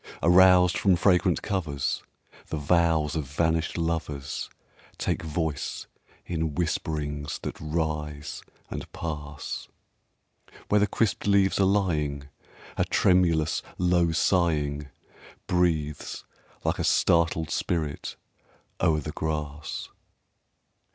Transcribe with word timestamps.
Aroused 0.23 0.79
from 0.79 0.95
fragrant 0.95 1.43
covers, 1.43 2.01
The 2.47 2.57
vows 2.57 3.15
of 3.15 3.25
vanished 3.27 3.77
lovers 3.77 4.49
Take 4.97 5.21
voice 5.21 5.85
in 6.25 6.55
whisperings 6.55 7.37
that 7.43 7.59
rise 7.61 8.41
and 8.71 8.91
pass; 8.93 9.67
Where 10.69 10.79
the 10.79 10.87
crisped 10.87 11.27
leaves 11.27 11.59
are 11.59 11.65
lying 11.65 12.29
A 12.77 12.85
tremulous, 12.85 13.61
low 13.77 14.11
sighing 14.11 14.87
Breathes 15.45 16.23
like 16.63 16.79
a 16.79 16.83
startled 16.83 17.51
spirit 17.51 18.15
o'er 18.81 19.01
the 19.01 19.11
grass. 19.11 19.89